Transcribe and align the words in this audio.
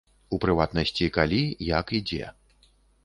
У 0.35 0.37
прыватнасці, 0.45 1.09
калі, 1.17 1.41
як 1.79 1.95
і 1.99 2.03
дзе. 2.13 2.35